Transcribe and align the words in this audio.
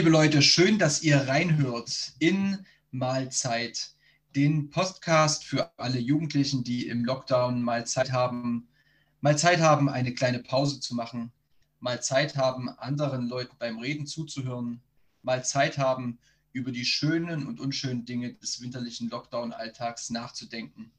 liebe 0.00 0.12
Leute, 0.12 0.40
schön, 0.40 0.78
dass 0.78 1.02
ihr 1.02 1.28
reinhört 1.28 2.14
in 2.20 2.64
Mahlzeit, 2.90 3.90
den 4.34 4.70
Podcast 4.70 5.44
für 5.44 5.78
alle 5.78 5.98
Jugendlichen, 5.98 6.64
die 6.64 6.88
im 6.88 7.04
Lockdown 7.04 7.60
mal 7.62 7.86
Zeit 7.86 8.10
haben, 8.10 8.66
mal 9.20 9.36
Zeit 9.36 9.60
haben, 9.60 9.90
eine 9.90 10.14
kleine 10.14 10.38
Pause 10.38 10.80
zu 10.80 10.94
machen, 10.94 11.32
mal 11.80 12.02
Zeit 12.02 12.38
haben, 12.38 12.70
anderen 12.78 13.28
Leuten 13.28 13.54
beim 13.58 13.78
Reden 13.78 14.06
zuzuhören, 14.06 14.80
mal 15.20 15.44
Zeit 15.44 15.76
haben, 15.76 16.18
über 16.54 16.72
die 16.72 16.86
schönen 16.86 17.46
und 17.46 17.60
unschönen 17.60 18.06
Dinge 18.06 18.32
des 18.32 18.62
winterlichen 18.62 19.10
Lockdown-Alltags 19.10 20.08
nachzudenken. 20.08 20.92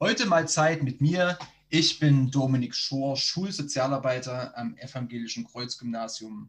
Heute 0.00 0.24
mal 0.24 0.48
Zeit 0.48 0.82
mit 0.82 1.02
mir. 1.02 1.38
Ich 1.68 1.98
bin 1.98 2.30
Dominik 2.30 2.74
Schor, 2.74 3.14
Schulsozialarbeiter 3.14 4.56
am 4.56 4.74
Evangelischen 4.78 5.44
Kreuzgymnasium 5.44 6.48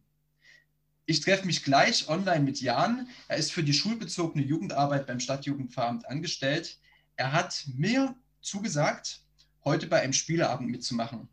ich 1.09 1.21
treffe 1.21 1.47
mich 1.47 1.63
gleich 1.63 2.07
online 2.07 2.41
mit 2.41 2.61
Jan. 2.61 3.07
Er 3.27 3.37
ist 3.37 3.51
für 3.51 3.63
die 3.63 3.73
schulbezogene 3.73 4.45
Jugendarbeit 4.45 5.07
beim 5.07 5.19
Stadtjugendveramt 5.19 6.07
angestellt. 6.07 6.77
Er 7.15 7.33
hat 7.33 7.65
mir 7.73 8.15
zugesagt, 8.41 9.21
heute 9.65 9.87
bei 9.87 10.01
einem 10.01 10.13
Spieleabend 10.13 10.69
mitzumachen. 10.69 11.27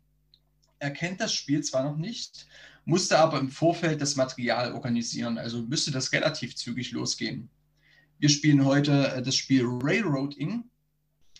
Er 0.79 0.89
kennt 0.89 1.21
das 1.21 1.31
Spiel 1.31 1.63
zwar 1.63 1.83
noch 1.83 1.95
nicht, 1.95 2.47
musste 2.85 3.19
aber 3.19 3.39
im 3.39 3.51
Vorfeld 3.51 4.01
das 4.01 4.15
Material 4.15 4.73
organisieren, 4.73 5.37
also 5.37 5.61
müsste 5.61 5.91
das 5.91 6.11
relativ 6.11 6.55
zügig 6.55 6.91
losgehen. 6.91 7.47
Wir 8.17 8.29
spielen 8.29 8.65
heute 8.65 9.13
äh, 9.13 9.21
das 9.21 9.35
Spiel 9.35 9.63
Railroading, 9.63 10.63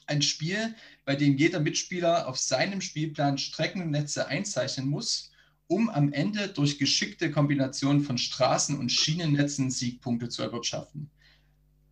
ein 0.06 0.22
Spiel, 0.22 0.76
bei 1.06 1.16
dem 1.16 1.38
jeder 1.38 1.60
Mitspieler 1.60 2.28
auf 2.28 2.38
seinem 2.38 2.82
Spielplan 2.82 3.40
Streckennetze 3.40 4.28
einzeichnen 4.28 4.88
muss 4.88 5.32
um 5.68 5.90
am 5.90 6.14
Ende 6.14 6.48
durch 6.48 6.80
geschickte 6.80 7.32
Kombination 7.32 8.02
von 8.02 8.18
Straßen- 8.18 8.78
und 8.78 8.92
Schienennetzen 8.92 9.70
Siegpunkte 9.70 10.30
zu 10.30 10.42
erwirtschaften. 10.42 11.10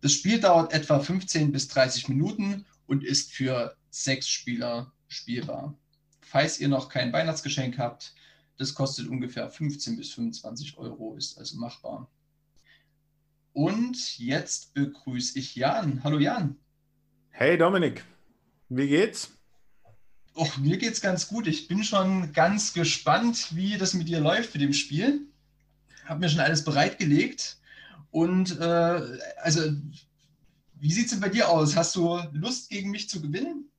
Das 0.00 0.12
Spiel 0.12 0.40
dauert 0.40 0.72
etwa 0.72 0.98
15 0.98 1.52
bis 1.52 1.68
30 1.68 2.08
Minuten 2.08 2.64
und 2.86 3.04
ist 3.04 3.32
für 3.32 3.76
sechs 3.90 4.28
Spieler 4.28 4.92
spielbar. 5.08 5.76
Falls 6.20 6.58
ihr 6.58 6.68
noch 6.68 6.88
kein 6.88 7.12
Weihnachtsgeschenk 7.12 7.78
habt, 7.78 8.14
das 8.58 8.74
kostet 8.74 9.08
ungefähr 9.08 9.50
15 9.50 9.96
bis 9.96 10.12
25 10.12 10.78
Euro, 10.78 11.14
ist 11.16 11.38
also 11.38 11.58
machbar. 11.58 12.10
Und 13.52 14.18
jetzt 14.18 14.74
begrüße 14.74 15.38
ich 15.38 15.54
Jan. 15.56 16.02
Hallo 16.04 16.18
Jan. 16.18 16.56
Hey 17.30 17.56
Dominik, 17.56 18.04
wie 18.68 18.88
geht's? 18.88 19.35
Och, 20.36 20.58
mir 20.58 20.76
geht's 20.76 21.00
ganz 21.00 21.28
gut. 21.28 21.46
Ich 21.46 21.66
bin 21.66 21.82
schon 21.82 22.30
ganz 22.34 22.74
gespannt, 22.74 23.56
wie 23.56 23.78
das 23.78 23.94
mit 23.94 24.06
dir 24.06 24.20
läuft 24.20 24.50
für 24.50 24.58
dem 24.58 24.74
Spiel. 24.74 25.22
Habe 26.04 26.20
mir 26.20 26.28
schon 26.28 26.40
alles 26.40 26.62
bereitgelegt. 26.62 27.56
Und 28.10 28.60
äh, 28.60 29.00
also, 29.38 29.62
wie 30.74 30.92
sieht 30.92 31.06
es 31.06 31.12
denn 31.12 31.20
bei 31.20 31.30
dir 31.30 31.48
aus? 31.48 31.74
Hast 31.74 31.96
du 31.96 32.20
Lust, 32.32 32.68
gegen 32.68 32.90
mich 32.90 33.08
zu 33.08 33.22
gewinnen? 33.22 33.70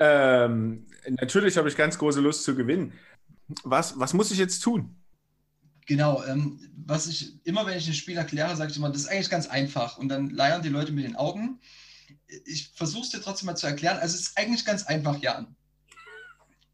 Ähm, 0.00 0.84
natürlich 1.08 1.56
habe 1.56 1.68
ich 1.68 1.76
ganz 1.76 1.96
große 1.96 2.20
Lust 2.20 2.42
zu 2.42 2.56
gewinnen. 2.56 2.92
Was, 3.62 3.96
was 4.00 4.14
muss 4.14 4.32
ich 4.32 4.38
jetzt 4.38 4.58
tun? 4.58 4.96
Genau, 5.86 6.24
ähm, 6.24 6.60
was 6.86 7.06
ich 7.06 7.46
immer, 7.46 7.66
wenn 7.66 7.78
ich 7.78 7.86
ein 7.86 7.94
Spiel 7.94 8.16
erkläre, 8.16 8.56
sage 8.56 8.72
ich 8.72 8.76
immer, 8.76 8.90
das 8.90 9.02
ist 9.02 9.08
eigentlich 9.08 9.30
ganz 9.30 9.46
einfach. 9.46 9.96
Und 9.96 10.08
dann 10.08 10.30
leiern 10.30 10.62
die 10.62 10.70
Leute 10.70 10.90
mit 10.90 11.04
den 11.04 11.14
Augen. 11.14 11.60
Ich 12.46 12.72
versuche 12.74 13.04
es 13.04 13.10
dir 13.10 13.20
trotzdem 13.20 13.46
mal 13.46 13.54
zu 13.54 13.68
erklären. 13.68 13.98
Also 13.98 14.16
es 14.16 14.22
ist 14.22 14.38
eigentlich 14.38 14.64
ganz 14.64 14.82
einfach, 14.82 15.20
Jan 15.20 15.54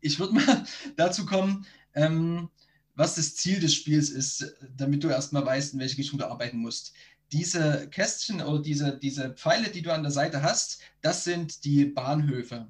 ich 0.04 0.18
würde 0.18 0.34
mal 0.34 0.64
dazu 0.96 1.26
kommen, 1.26 1.66
ähm, 1.94 2.48
was 2.94 3.16
das 3.16 3.34
Ziel 3.34 3.58
des 3.58 3.74
Spiels 3.74 4.10
ist, 4.10 4.54
damit 4.76 5.02
du 5.02 5.08
erstmal 5.08 5.44
weißt, 5.44 5.74
in 5.74 5.80
welche 5.80 5.98
Richtung 5.98 6.18
du 6.18 6.30
arbeiten 6.30 6.58
musst. 6.58 6.92
Diese 7.32 7.88
Kästchen 7.90 8.40
oder 8.40 8.62
diese, 8.62 8.96
diese 8.98 9.30
Pfeile, 9.30 9.70
die 9.70 9.82
du 9.82 9.92
an 9.92 10.02
der 10.02 10.12
Seite 10.12 10.42
hast, 10.42 10.80
das 11.00 11.24
sind 11.24 11.64
die 11.64 11.86
Bahnhöfe. 11.86 12.68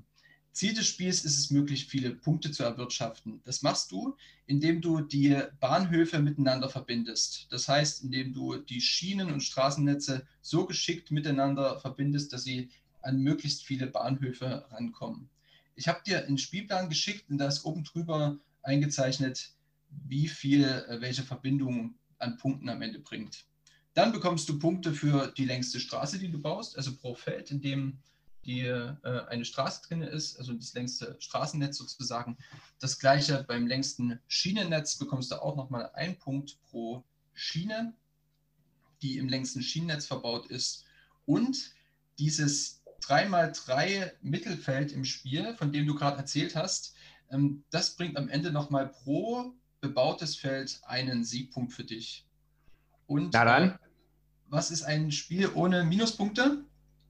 Ziel 0.52 0.72
des 0.72 0.86
Spiels 0.86 1.24
ist 1.24 1.36
es, 1.36 1.50
möglichst 1.50 1.90
viele 1.90 2.14
Punkte 2.14 2.52
zu 2.52 2.62
erwirtschaften. 2.62 3.42
Das 3.44 3.62
machst 3.62 3.90
du, 3.90 4.16
indem 4.46 4.80
du 4.80 5.00
die 5.00 5.36
Bahnhöfe 5.58 6.20
miteinander 6.20 6.68
verbindest. 6.68 7.48
Das 7.50 7.66
heißt, 7.68 8.04
indem 8.04 8.32
du 8.32 8.56
die 8.56 8.80
Schienen- 8.80 9.32
und 9.32 9.40
Straßennetze 9.40 10.26
so 10.40 10.64
geschickt 10.64 11.10
miteinander 11.10 11.80
verbindest, 11.80 12.32
dass 12.32 12.44
sie 12.44 12.70
an 13.02 13.18
möglichst 13.18 13.64
viele 13.64 13.88
Bahnhöfe 13.88 14.64
rankommen. 14.70 15.28
Ich 15.74 15.88
habe 15.88 16.02
dir 16.06 16.24
einen 16.24 16.38
Spielplan 16.38 16.88
geschickt 16.88 17.28
und 17.30 17.38
da 17.38 17.48
ist 17.48 17.64
oben 17.64 17.84
drüber 17.84 18.38
eingezeichnet, 18.62 19.50
wie 19.88 20.28
viel 20.28 20.64
äh, 20.64 21.00
welche 21.00 21.22
Verbindung 21.22 21.94
an 22.18 22.36
Punkten 22.38 22.68
am 22.68 22.82
Ende 22.82 22.98
bringt. 22.98 23.46
Dann 23.94 24.12
bekommst 24.12 24.48
du 24.48 24.58
Punkte 24.58 24.92
für 24.92 25.32
die 25.36 25.44
längste 25.44 25.78
Straße, 25.78 26.18
die 26.18 26.30
du 26.30 26.40
baust, 26.40 26.76
also 26.76 26.96
pro 26.96 27.14
Feld, 27.14 27.50
in 27.50 27.60
dem 27.60 27.98
die, 28.44 28.62
äh, 28.62 28.94
eine 29.28 29.44
Straße 29.44 29.82
drin 29.86 30.02
ist, 30.02 30.36
also 30.38 30.52
das 30.52 30.74
längste 30.74 31.16
Straßennetz 31.18 31.78
sozusagen. 31.78 32.36
Das 32.78 32.98
gleiche 32.98 33.44
beim 33.44 33.66
längsten 33.66 34.20
Schienennetz 34.26 34.96
bekommst 34.96 35.30
du 35.30 35.40
auch 35.40 35.56
nochmal 35.56 35.90
einen 35.94 36.18
Punkt 36.18 36.58
pro 36.62 37.04
Schiene, 37.32 37.94
die 39.02 39.18
im 39.18 39.28
längsten 39.28 39.62
Schienennetz 39.62 40.06
verbaut 40.06 40.46
ist. 40.46 40.84
Und 41.24 41.72
dieses 42.18 42.82
3x3 43.08 44.12
Mittelfeld 44.22 44.92
im 44.92 45.04
Spiel, 45.04 45.54
von 45.56 45.72
dem 45.72 45.86
du 45.86 45.94
gerade 45.94 46.18
erzählt 46.18 46.56
hast, 46.56 46.94
ähm, 47.30 47.64
das 47.70 47.96
bringt 47.96 48.16
am 48.16 48.28
Ende 48.28 48.50
nochmal 48.52 48.88
pro 48.88 49.52
bebautes 49.80 50.36
Feld 50.36 50.80
einen 50.84 51.24
Siegpunkt 51.24 51.72
für 51.72 51.84
dich. 51.84 52.26
Und 53.06 53.32
Na 53.32 53.44
dann. 53.44 53.70
Äh, 53.70 53.78
was 54.48 54.70
ist 54.70 54.82
ein 54.82 55.10
Spiel 55.10 55.50
ohne 55.54 55.84
Minuspunkte? 55.84 56.64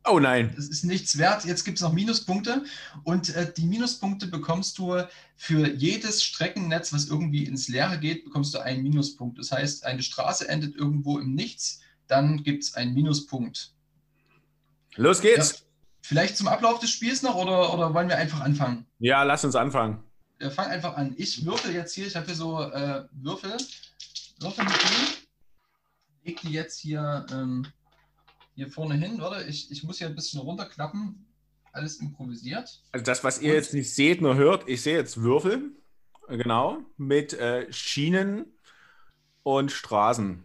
Oh 0.06 0.18
nein. 0.18 0.52
Das 0.54 0.68
ist 0.68 0.84
nichts 0.84 1.16
wert. 1.18 1.44
Jetzt 1.44 1.64
gibt 1.64 1.78
es 1.78 1.82
noch 1.82 1.92
Minuspunkte. 1.92 2.64
Und 3.04 3.34
äh, 3.34 3.52
die 3.52 3.64
Minuspunkte 3.64 4.26
bekommst 4.26 4.78
du 4.78 5.02
für 5.36 5.68
jedes 5.72 6.22
Streckennetz, 6.22 6.92
was 6.92 7.06
irgendwie 7.06 7.44
ins 7.44 7.68
Leere 7.68 7.98
geht, 7.98 8.24
bekommst 8.24 8.54
du 8.54 8.58
einen 8.58 8.82
Minuspunkt. 8.82 9.38
Das 9.38 9.50
heißt, 9.50 9.84
eine 9.84 10.02
Straße 10.02 10.48
endet 10.48 10.74
irgendwo 10.76 11.18
im 11.18 11.34
Nichts, 11.34 11.80
dann 12.06 12.42
gibt 12.42 12.64
es 12.64 12.74
einen 12.74 12.92
Minuspunkt. 12.92 13.72
Los 14.96 15.20
geht's. 15.20 15.50
Ja. 15.52 15.64
Vielleicht 16.06 16.36
zum 16.36 16.48
Ablauf 16.48 16.80
des 16.80 16.90
Spiels 16.90 17.22
noch 17.22 17.34
oder, 17.34 17.72
oder 17.72 17.94
wollen 17.94 18.10
wir 18.10 18.18
einfach 18.18 18.42
anfangen? 18.42 18.84
Ja, 18.98 19.22
lass 19.22 19.42
uns 19.42 19.56
anfangen. 19.56 20.04
Wir 20.36 20.50
fangen 20.50 20.70
einfach 20.70 20.98
an. 20.98 21.14
Ich 21.16 21.46
würfel 21.46 21.74
jetzt 21.74 21.94
hier, 21.94 22.06
ich 22.06 22.14
habe 22.14 22.26
hier 22.26 22.34
so 22.34 22.60
äh, 22.60 23.04
Würfel, 23.12 23.56
Würfel 24.38 24.64
mit 24.64 24.74
drin. 24.74 25.06
Leg 26.24 26.40
die 26.42 26.52
jetzt 26.52 26.78
hier, 26.78 27.24
ähm, 27.32 27.66
hier 28.54 28.68
vorne 28.68 28.96
hin, 28.96 29.22
oder? 29.22 29.48
Ich, 29.48 29.70
ich 29.70 29.82
muss 29.82 29.96
hier 29.96 30.08
ein 30.08 30.14
bisschen 30.14 30.42
runterklappen. 30.42 31.24
Alles 31.72 31.96
improvisiert. 31.96 32.82
Also 32.92 33.02
das, 33.02 33.24
was 33.24 33.40
ihr 33.40 33.52
Und, 33.52 33.56
jetzt 33.56 33.72
nicht 33.72 33.94
seht, 33.94 34.20
nur 34.20 34.34
hört, 34.34 34.68
ich 34.68 34.82
sehe 34.82 34.98
jetzt 34.98 35.22
Würfel, 35.22 35.70
genau, 36.28 36.80
mit 36.98 37.32
äh, 37.32 37.72
Schienen 37.72 38.44
und 39.42 39.72
Straßen. 39.72 40.42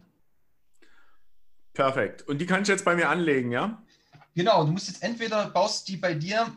Perfekt. 1.73 2.21
Und 2.29 2.39
die 2.39 2.45
kann 2.45 2.61
ich 2.61 2.69
jetzt 2.69 2.85
bei 2.85 2.95
mir 2.95 3.09
anlegen, 3.09 3.51
ja? 3.51 3.83
Genau, 4.39 4.63
du 4.63 4.71
musst 4.71 4.87
jetzt 4.87 5.03
entweder 5.03 5.49
baust 5.49 5.89
die 5.89 5.97
bei 5.97 6.13
dir 6.13 6.55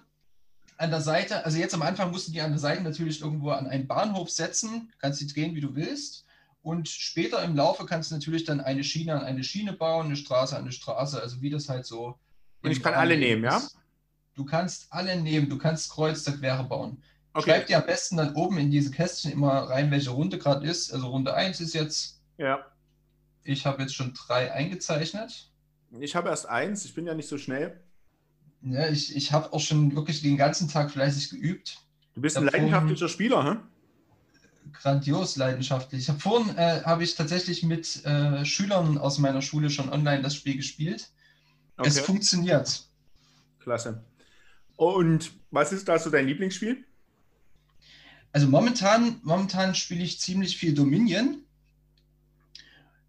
an 0.77 0.91
der 0.93 1.01
Seite, 1.01 1.45
also 1.45 1.59
jetzt 1.59 1.75
am 1.75 1.83
Anfang 1.83 2.13
musst 2.13 2.29
du 2.29 2.33
die 2.33 2.41
an 2.41 2.53
der 2.53 2.61
Seite 2.61 2.81
natürlich 2.81 3.21
irgendwo 3.21 3.51
an 3.51 3.67
einen 3.67 3.89
Bahnhof 3.89 4.31
setzen, 4.31 4.93
kannst 5.01 5.21
die 5.21 5.27
drehen, 5.27 5.57
wie 5.57 5.61
du 5.61 5.75
willst. 5.75 6.25
Und 6.63 6.89
später 6.89 7.43
im 7.43 7.57
Laufe 7.57 7.85
kannst 7.85 8.13
du 8.13 8.15
natürlich 8.15 8.45
dann 8.45 8.61
eine 8.61 8.85
Schiene 8.85 9.15
an 9.15 9.25
eine 9.25 9.43
Schiene 9.43 9.73
bauen, 9.73 10.07
eine 10.07 10.15
Straße 10.15 10.55
an 10.55 10.63
eine 10.63 10.71
Straße, 10.71 11.21
also 11.21 11.43
wie 11.43 11.51
das 11.51 11.69
halt 11.69 11.85
so. 11.85 12.21
Und 12.63 12.71
ich 12.71 12.81
kann 12.81 12.95
alle 12.95 13.19
nehmen, 13.19 13.43
ja? 13.43 13.61
Du 14.35 14.45
kannst 14.45 14.87
alle 14.93 15.21
nehmen, 15.21 15.49
du 15.49 15.59
kannst 15.59 15.91
kreuz 15.91 16.23
der 16.23 16.35
Quere 16.35 16.63
bauen. 16.63 17.03
Okay. 17.33 17.51
Schreib 17.51 17.67
dir 17.67 17.79
am 17.79 17.87
besten 17.87 18.17
dann 18.17 18.37
oben 18.37 18.59
in 18.59 18.71
diese 18.71 18.93
Kästchen 18.93 19.33
immer 19.33 19.51
rein, 19.51 19.91
welche 19.91 20.11
Runde 20.11 20.39
gerade 20.39 20.65
ist. 20.69 20.93
Also 20.93 21.09
Runde 21.09 21.35
1 21.35 21.61
ist 21.61 21.75
jetzt. 21.75 22.23
Ja. 22.39 22.65
Ich 23.43 23.67
habe 23.67 23.83
jetzt 23.83 23.97
schon 23.97 24.15
drei 24.15 24.53
eingezeichnet. 24.53 25.52
Ich 26.01 26.17
habe 26.17 26.31
erst 26.31 26.49
eins, 26.49 26.85
ich 26.85 26.95
bin 26.95 27.07
ja 27.07 27.15
nicht 27.15 27.29
so 27.29 27.39
schnell. 27.39 27.81
Ja, 28.63 28.89
ich, 28.89 29.15
ich 29.17 29.33
habe 29.33 29.53
auch 29.53 29.61
schon 29.61 29.95
wirklich 29.95 30.23
den 30.23 30.37
ganzen 30.37 30.69
Tag 30.69 30.91
fleißig 30.91 31.31
geübt. 31.31 31.79
Du 32.15 32.21
bist 32.21 32.37
ein 32.37 32.45
leidenschaftlicher 32.45 33.09
Spieler, 33.09 33.45
hä? 33.45 33.57
Grandios 34.73 35.37
leidenschaftlich. 35.37 36.03
Ich 36.03 36.09
habe 36.09 36.21
vorhin 36.21 36.57
äh, 36.57 36.83
habe 36.85 37.03
ich 37.03 37.15
tatsächlich 37.15 37.63
mit 37.63 38.05
äh, 38.05 38.45
Schülern 38.45 38.97
aus 38.99 39.19
meiner 39.19 39.43
Schule 39.43 39.71
schon 39.71 39.91
online 39.91 40.23
das 40.23 40.35
Spiel 40.37 40.57
gespielt. 40.57 41.11
Okay. 41.77 41.89
Es 41.89 41.99
funktioniert. 42.01 42.87
Klasse. 43.59 44.05
Und 44.77 45.33
was 45.51 45.73
ist 45.73 45.89
da 45.89 45.99
so 45.99 46.11
dein 46.11 46.27
Lieblingsspiel? 46.27 46.85
Also 48.33 48.47
momentan, 48.47 49.21
momentan 49.23 49.75
spiele 49.75 50.03
ich 50.03 50.21
ziemlich 50.21 50.57
viel 50.57 50.75
Dominion. 50.75 51.45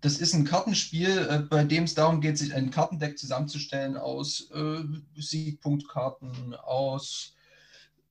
Das 0.04 0.18
ist 0.18 0.34
ein 0.34 0.44
Kartenspiel, 0.44 1.18
äh, 1.30 1.40
bei 1.40 1.64
dem 1.64 1.86
es 1.86 1.96
darum 1.96 2.20
geht, 2.20 2.38
sich 2.38 2.54
ein 2.54 2.72
Kartendeck 2.72 3.18
zusammenzustellen 3.18 3.96
aus 3.96 4.52
äh, 4.52 4.84
Siegpunktkarten, 5.16 6.56
aus 6.56 7.36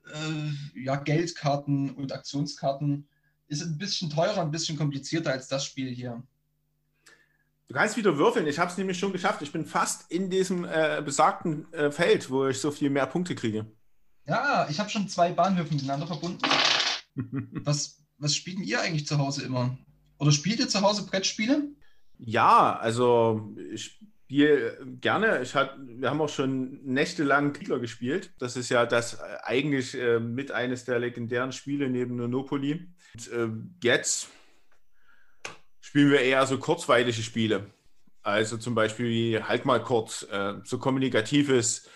äh, 0.06 0.80
ja, 0.80 0.96
Geldkarten 0.96 1.90
und 1.90 2.14
Aktionskarten. 2.14 3.06
Ist 3.46 3.60
ein 3.60 3.76
bisschen 3.76 4.08
teurer, 4.08 4.40
ein 4.40 4.50
bisschen 4.50 4.78
komplizierter 4.78 5.32
als 5.32 5.48
das 5.48 5.66
Spiel 5.66 5.90
hier. 5.90 6.22
Du 7.68 7.74
kannst 7.74 7.98
wieder 7.98 8.16
würfeln. 8.16 8.46
Ich 8.46 8.58
habe 8.58 8.70
es 8.70 8.78
nämlich 8.78 8.98
schon 8.98 9.12
geschafft. 9.12 9.42
Ich 9.42 9.52
bin 9.52 9.66
fast 9.66 10.10
in 10.10 10.30
diesem 10.30 10.64
äh, 10.64 11.02
besagten 11.04 11.70
äh, 11.74 11.90
Feld, 11.90 12.30
wo 12.30 12.46
ich 12.46 12.58
so 12.58 12.70
viel 12.70 12.88
mehr 12.88 13.06
Punkte 13.06 13.34
kriege. 13.34 13.66
Ja, 14.26 14.66
ich 14.70 14.80
habe 14.80 14.88
schon 14.88 15.10
zwei 15.10 15.30
Bahnhöfe 15.30 15.74
miteinander 15.74 16.06
verbunden. 16.06 16.40
was, 17.64 17.98
was 18.16 18.34
spielt 18.34 18.60
ihr 18.60 18.80
eigentlich 18.80 19.06
zu 19.06 19.18
Hause 19.18 19.42
immer? 19.42 19.76
Oder 20.16 20.32
spielt 20.32 20.58
ihr 20.58 20.68
zu 20.68 20.80
Hause 20.80 21.04
Brettspiele? 21.04 21.68
Ja, 22.24 22.78
also 22.78 23.52
ich 23.72 23.98
spiele 24.24 24.78
gerne. 25.00 25.42
Ich 25.42 25.56
hat, 25.56 25.76
wir 25.78 26.08
haben 26.08 26.20
auch 26.20 26.28
schon 26.28 26.80
nächtelang 26.84 27.52
Kieler 27.52 27.80
gespielt. 27.80 28.32
Das 28.38 28.56
ist 28.56 28.68
ja 28.68 28.86
das 28.86 29.14
äh, 29.14 29.38
eigentlich 29.42 29.98
äh, 29.98 30.20
mit 30.20 30.52
eines 30.52 30.84
der 30.84 31.00
legendären 31.00 31.50
Spiele 31.50 31.90
neben 31.90 32.16
Monopoly. 32.16 32.88
Und, 33.14 33.32
äh, 33.32 33.48
jetzt 33.82 34.28
spielen 35.80 36.12
wir 36.12 36.20
eher 36.20 36.46
so 36.46 36.58
kurzweilige 36.58 37.22
Spiele. 37.22 37.66
Also 38.22 38.56
zum 38.56 38.76
Beispiel 38.76 39.08
wie 39.08 39.42
Halt 39.42 39.64
mal 39.64 39.82
kurz, 39.82 40.22
äh, 40.30 40.54
so 40.62 40.78
kommunikatives, 40.78 41.88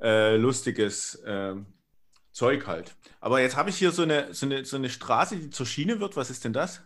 äh, 0.00 0.36
lustiges 0.36 1.16
äh, 1.24 1.56
Zeug 2.30 2.68
halt. 2.68 2.94
Aber 3.20 3.40
jetzt 3.40 3.56
habe 3.56 3.70
ich 3.70 3.76
hier 3.76 3.90
so 3.90 4.02
eine, 4.02 4.32
so, 4.32 4.46
eine, 4.46 4.64
so 4.64 4.76
eine 4.76 4.88
Straße, 4.90 5.36
die 5.36 5.50
zur 5.50 5.66
Schiene 5.66 5.98
wird. 5.98 6.16
Was 6.16 6.30
ist 6.30 6.44
denn 6.44 6.52
das? 6.52 6.82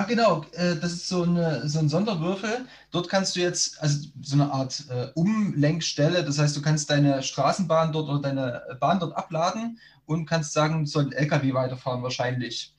Ach 0.00 0.06
genau, 0.06 0.44
äh, 0.52 0.76
das 0.76 0.92
ist 0.92 1.08
so, 1.08 1.24
eine, 1.24 1.68
so 1.68 1.80
ein 1.80 1.88
Sonderwürfel. 1.88 2.68
Dort 2.92 3.08
kannst 3.08 3.34
du 3.34 3.40
jetzt, 3.40 3.82
also 3.82 4.08
so 4.22 4.36
eine 4.36 4.52
Art 4.52 4.84
äh, 4.90 5.08
Umlenkstelle, 5.14 6.24
das 6.24 6.38
heißt, 6.38 6.56
du 6.56 6.62
kannst 6.62 6.88
deine 6.88 7.20
Straßenbahn 7.20 7.90
dort 7.90 8.08
oder 8.08 8.20
deine 8.20 8.62
Bahn 8.78 9.00
dort 9.00 9.16
abladen 9.16 9.80
und 10.06 10.26
kannst 10.26 10.52
sagen, 10.52 10.86
soll 10.86 11.06
ein 11.06 11.12
LKW 11.12 11.52
weiterfahren 11.52 12.04
wahrscheinlich. 12.04 12.76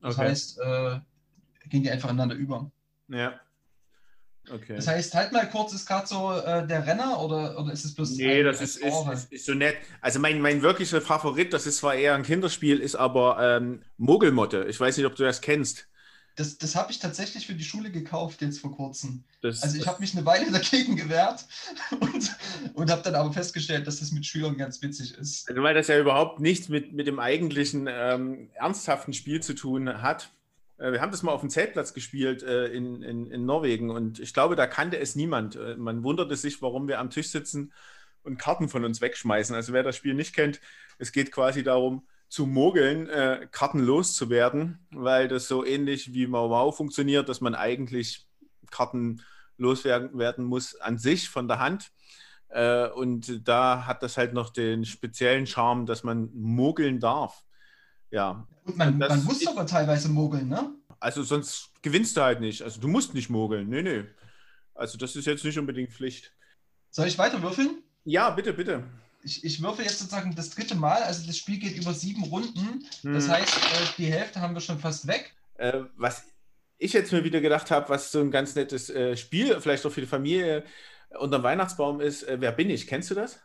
Das 0.00 0.16
okay. 0.16 0.28
heißt, 0.28 0.60
äh, 0.60 1.00
gehen 1.68 1.82
die 1.82 1.90
einfach 1.90 2.08
ineinander 2.08 2.36
über. 2.36 2.70
Ja. 3.08 3.34
Okay. 4.50 4.76
Das 4.76 4.88
heißt, 4.88 5.14
halt 5.14 5.32
mal 5.32 5.50
kurz, 5.50 5.74
ist 5.74 5.86
gerade 5.86 6.06
so 6.06 6.32
äh, 6.32 6.66
der 6.66 6.86
Renner 6.86 7.20
oder, 7.20 7.58
oder 7.60 7.70
ist 7.70 7.84
es 7.84 7.94
bloß. 7.94 8.12
Nee, 8.12 8.42
das 8.42 8.62
ist, 8.62 8.78
ist, 8.78 9.08
ist, 9.12 9.30
ist, 9.30 9.44
so 9.44 9.52
nett. 9.52 9.76
Also 10.00 10.20
mein, 10.20 10.40
mein 10.40 10.62
wirklicher 10.62 11.02
Favorit, 11.02 11.52
das 11.52 11.66
ist 11.66 11.76
zwar 11.76 11.96
eher 11.96 12.14
ein 12.14 12.22
Kinderspiel, 12.22 12.78
ist 12.78 12.94
aber 12.94 13.36
ähm, 13.40 13.82
Mogelmotte. 13.98 14.64
Ich 14.70 14.80
weiß 14.80 14.96
nicht, 14.96 15.04
ob 15.04 15.16
du 15.16 15.24
das 15.24 15.42
kennst. 15.42 15.91
Das, 16.36 16.56
das 16.56 16.76
habe 16.76 16.90
ich 16.90 16.98
tatsächlich 16.98 17.46
für 17.46 17.54
die 17.54 17.64
Schule 17.64 17.90
gekauft 17.90 18.40
jetzt 18.40 18.60
vor 18.60 18.74
kurzem. 18.74 19.24
Das, 19.42 19.62
also 19.62 19.76
ich 19.76 19.86
habe 19.86 20.00
mich 20.00 20.16
eine 20.16 20.24
Weile 20.24 20.50
dagegen 20.52 20.96
gewehrt 20.96 21.44
und, 22.00 22.36
und 22.74 22.90
habe 22.90 23.02
dann 23.02 23.14
aber 23.14 23.32
festgestellt, 23.32 23.86
dass 23.86 24.00
das 24.00 24.12
mit 24.12 24.24
Schülern 24.24 24.56
ganz 24.56 24.80
witzig 24.80 25.14
ist. 25.14 25.48
Also 25.48 25.62
weil 25.62 25.74
das 25.74 25.88
ja 25.88 25.98
überhaupt 25.98 26.40
nichts 26.40 26.68
mit, 26.68 26.92
mit 26.92 27.06
dem 27.06 27.18
eigentlichen 27.18 27.86
ähm, 27.90 28.50
ernsthaften 28.54 29.12
Spiel 29.12 29.42
zu 29.42 29.54
tun 29.54 30.00
hat. 30.00 30.30
Äh, 30.78 30.92
wir 30.92 31.00
haben 31.00 31.12
das 31.12 31.22
mal 31.22 31.32
auf 31.32 31.40
dem 31.40 31.50
Zeltplatz 31.50 31.92
gespielt 31.92 32.42
äh, 32.42 32.66
in, 32.68 33.02
in, 33.02 33.30
in, 33.30 33.44
Norwegen 33.44 33.90
und 33.90 34.18
ich 34.18 34.32
glaube, 34.32 34.56
da 34.56 34.66
kannte 34.66 34.98
es 34.98 35.14
niemand. 35.14 35.56
Äh, 35.56 35.76
man 35.76 36.02
wunderte 36.02 36.36
sich, 36.36 36.62
warum 36.62 36.88
wir 36.88 36.98
am 36.98 37.10
Tisch 37.10 37.28
sitzen 37.28 37.72
und 38.22 38.38
Karten 38.38 38.68
von 38.68 38.84
uns 38.84 39.00
wegschmeißen. 39.00 39.54
Also 39.54 39.72
wer 39.72 39.82
das 39.82 39.96
Spiel 39.96 40.14
nicht 40.14 40.34
kennt, 40.34 40.60
es 40.98 41.12
geht 41.12 41.32
quasi 41.32 41.62
darum, 41.62 42.06
zu 42.32 42.46
mogeln, 42.46 43.10
äh, 43.10 43.46
Karten 43.52 43.80
loszuwerden, 43.80 44.78
weil 44.90 45.28
das 45.28 45.48
so 45.48 45.66
ähnlich 45.66 46.14
wie 46.14 46.26
Mau 46.26 46.48
Mau 46.48 46.72
funktioniert, 46.72 47.28
dass 47.28 47.42
man 47.42 47.54
eigentlich 47.54 48.26
Karten 48.70 49.20
loswerden 49.58 50.18
werden 50.18 50.46
muss 50.46 50.74
an 50.76 50.96
sich 50.96 51.28
von 51.28 51.46
der 51.46 51.58
Hand. 51.58 51.92
Äh, 52.48 52.88
und 52.88 53.46
da 53.46 53.84
hat 53.84 54.02
das 54.02 54.16
halt 54.16 54.32
noch 54.32 54.48
den 54.48 54.86
speziellen 54.86 55.46
Charme, 55.46 55.84
dass 55.84 56.04
man 56.04 56.30
mogeln 56.32 57.00
darf. 57.00 57.44
Ja. 58.10 58.48
Und 58.64 58.78
man, 58.78 58.98
das, 58.98 59.10
man 59.10 59.24
muss 59.24 59.40
sogar 59.40 59.66
teilweise 59.66 60.08
mogeln, 60.08 60.48
ne? 60.48 60.72
Also 61.00 61.22
sonst 61.24 61.68
gewinnst 61.82 62.16
du 62.16 62.22
halt 62.22 62.40
nicht. 62.40 62.62
Also 62.62 62.80
du 62.80 62.88
musst 62.88 63.12
nicht 63.12 63.28
mogeln. 63.28 63.68
Nee, 63.68 63.82
nee. 63.82 64.04
Also 64.74 64.96
das 64.96 65.16
ist 65.16 65.26
jetzt 65.26 65.44
nicht 65.44 65.58
unbedingt 65.58 65.92
Pflicht. 65.92 66.32
Soll 66.88 67.08
ich 67.08 67.18
weiter 67.18 67.42
würfeln? 67.42 67.82
Ja, 68.04 68.30
bitte, 68.30 68.54
bitte. 68.54 68.84
Ich, 69.24 69.44
ich 69.44 69.62
würfel 69.62 69.84
jetzt 69.84 69.98
sozusagen 69.98 70.34
das 70.34 70.50
dritte 70.50 70.74
Mal. 70.74 71.02
Also 71.02 71.26
das 71.26 71.36
Spiel 71.36 71.58
geht 71.58 71.76
über 71.76 71.94
sieben 71.94 72.24
Runden. 72.24 72.84
Hm. 73.02 73.14
Das 73.14 73.28
heißt, 73.28 73.56
äh, 73.56 73.86
die 73.98 74.06
Hälfte 74.06 74.40
haben 74.40 74.54
wir 74.54 74.60
schon 74.60 74.78
fast 74.78 75.06
weg. 75.06 75.34
Äh, 75.58 75.82
was 75.96 76.24
ich 76.78 76.92
jetzt 76.92 77.12
mir 77.12 77.24
wieder 77.24 77.40
gedacht 77.40 77.70
habe, 77.70 77.88
was 77.88 78.10
so 78.10 78.20
ein 78.20 78.30
ganz 78.30 78.54
nettes 78.54 78.90
äh, 78.90 79.16
Spiel, 79.16 79.60
vielleicht 79.60 79.86
auch 79.86 79.92
für 79.92 80.00
die 80.00 80.06
Familie 80.06 80.64
unter 81.18 81.38
dem 81.38 81.44
Weihnachtsbaum 81.44 82.00
ist, 82.00 82.24
äh, 82.24 82.40
wer 82.40 82.52
bin 82.52 82.70
ich? 82.70 82.86
Kennst 82.86 83.10
du 83.10 83.14
das? 83.14 83.38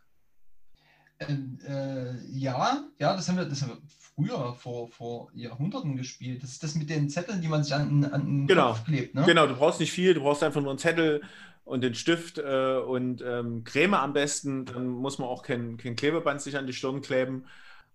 Ähm, 1.19 1.59
äh, 1.67 2.15
ja, 2.31 2.83
ja, 2.99 3.15
das 3.15 3.27
haben 3.27 3.37
wir, 3.37 3.45
das 3.45 3.61
haben 3.61 3.69
wir 3.69 3.81
früher, 4.15 4.53
vor, 4.55 4.87
vor 4.89 5.29
Jahrhunderten 5.33 5.95
gespielt. 5.95 6.43
Das 6.43 6.51
ist 6.51 6.63
das 6.63 6.75
mit 6.75 6.89
den 6.89 7.09
Zetteln, 7.09 7.41
die 7.41 7.47
man 7.47 7.63
sich 7.63 7.73
an, 7.73 8.05
an 8.05 8.25
den 8.25 8.47
genau. 8.47 8.69
Kopf 8.69 8.85
klebt. 8.85 9.15
Ne? 9.15 9.23
Genau, 9.25 9.47
du 9.47 9.55
brauchst 9.55 9.79
nicht 9.79 9.91
viel, 9.91 10.13
du 10.13 10.21
brauchst 10.21 10.43
einfach 10.43 10.61
nur 10.61 10.71
einen 10.71 10.79
Zettel 10.79 11.21
und 11.67 11.81
den 11.81 11.95
Stift 11.95 12.37
äh, 12.37 12.77
und 12.77 13.21
ähm, 13.21 13.63
Creme 13.65 13.95
am 13.95 14.13
besten. 14.13 14.65
Dann 14.65 14.87
muss 14.87 15.19
man 15.19 15.27
auch 15.27 15.43
kein, 15.43 15.77
kein 15.77 15.97
Klebeband 15.97 16.41
sich 16.41 16.57
an 16.57 16.65
die 16.65 16.73
Stirn 16.73 17.01
kleben. 17.01 17.45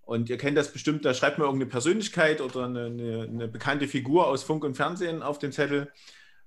Und 0.03 0.29
ihr 0.29 0.37
kennt 0.37 0.59
das 0.59 0.73
bestimmt, 0.73 1.05
da 1.05 1.15
schreibt 1.15 1.39
man 1.39 1.47
irgendeine 1.47 1.71
Persönlichkeit 1.71 2.41
oder 2.41 2.67
eine, 2.67 2.87
eine, 2.87 3.23
eine 3.23 3.49
bekannte 3.49 3.89
Figur 3.89 4.27
aus 4.27 4.43
Funk 4.43 4.65
und 4.65 4.77
Fernsehen 4.77 5.23
auf 5.23 5.39
den 5.39 5.53
Zettel. 5.53 5.91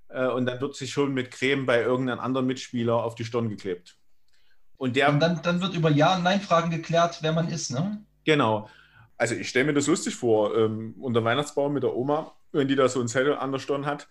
Äh, 0.10 0.28
und 0.28 0.46
dann 0.46 0.62
wird 0.62 0.76
sich 0.76 0.92
schon 0.92 1.14
mit 1.14 1.32
Creme 1.32 1.66
bei 1.66 1.82
irgendeinem 1.82 2.20
anderen 2.20 2.46
Mitspieler 2.46 3.04
auf 3.04 3.16
die 3.16 3.26
Stirn 3.26 3.50
geklebt. 3.50 3.98
Und, 4.78 4.96
der, 4.96 5.10
und 5.10 5.20
dann, 5.20 5.42
dann 5.42 5.62
wird 5.62 5.74
über 5.74 5.90
Ja- 5.90 6.18
und 6.18 6.24
Nein-Fragen 6.24 6.70
geklärt, 6.70 7.20
wer 7.22 7.32
man 7.34 7.48
ist, 7.48 7.72
ne? 7.72 8.04
Genau 8.24 8.70
also 9.18 9.34
ich 9.34 9.48
stelle 9.48 9.66
mir 9.66 9.74
das 9.74 9.88
lustig 9.88 10.14
vor, 10.14 10.56
ähm, 10.58 10.94
unter 11.00 11.24
Weihnachtsbaum 11.24 11.72
mit 11.72 11.84
der 11.84 11.96
Oma, 11.96 12.34
wenn 12.52 12.68
die 12.68 12.76
da 12.76 12.90
so 12.90 13.00
ein 13.00 13.08
Zettel 13.08 13.34
an 13.34 13.54
der 13.54 13.60
Stirn 13.60 13.86
hat 13.86 14.10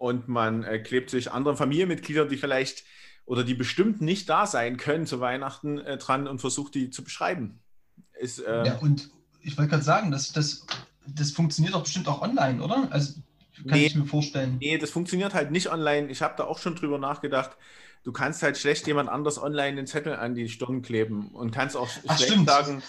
und 0.00 0.28
man 0.28 0.64
äh, 0.64 0.78
klebt 0.78 1.10
sich 1.10 1.30
anderen 1.30 1.58
Familienmitgliedern, 1.58 2.30
die 2.30 2.38
vielleicht 2.38 2.84
oder 3.26 3.44
die 3.44 3.52
bestimmt 3.52 4.00
nicht 4.00 4.30
da 4.30 4.46
sein 4.46 4.78
können 4.78 5.06
zu 5.06 5.20
Weihnachten 5.20 5.78
äh, 5.78 5.98
dran 5.98 6.26
und 6.26 6.40
versucht 6.40 6.74
die 6.74 6.88
zu 6.88 7.04
beschreiben. 7.04 7.60
Ist, 8.18 8.38
äh, 8.38 8.64
ja, 8.64 8.78
und 8.78 9.10
ich 9.42 9.58
wollte 9.58 9.72
gerade 9.72 9.82
sagen, 9.82 10.10
das, 10.10 10.32
das, 10.32 10.66
das 11.06 11.32
funktioniert 11.32 11.74
doch 11.74 11.82
bestimmt 11.82 12.08
auch 12.08 12.22
online, 12.22 12.62
oder? 12.62 12.88
Also 12.90 13.12
kann 13.68 13.78
nee, 13.78 13.86
ich 13.86 13.94
mir 13.94 14.06
vorstellen. 14.06 14.56
Nee, 14.58 14.78
das 14.78 14.88
funktioniert 14.88 15.34
halt 15.34 15.50
nicht 15.50 15.70
online. 15.70 16.08
Ich 16.08 16.22
habe 16.22 16.34
da 16.38 16.44
auch 16.44 16.58
schon 16.58 16.76
drüber 16.76 16.96
nachgedacht. 16.96 17.50
Du 18.02 18.10
kannst 18.10 18.42
halt 18.42 18.56
schlecht 18.56 18.86
jemand 18.86 19.10
anders 19.10 19.40
online 19.40 19.76
den 19.76 19.86
Zettel 19.86 20.16
an 20.16 20.34
die 20.34 20.48
Stirn 20.48 20.80
kleben 20.80 21.28
und 21.28 21.50
kannst 21.50 21.76
auch 21.76 21.90
Ach, 22.06 22.16
schlecht 22.16 22.32
stimmt. 22.32 22.48
sagen, 22.48 22.82